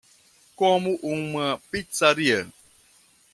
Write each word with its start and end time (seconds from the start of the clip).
Como 0.55 0.95
uma 1.03 1.61
pizzaria 1.69 2.51